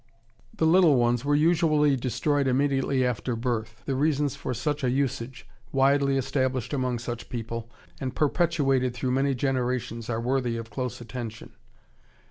[0.57, 3.83] The little ones were usually destroyed immediately after birth....
[3.85, 9.35] The reasons for such a usage, widely established among such people, and perpetuated through many
[9.35, 11.51] generations, are worthy of close attention.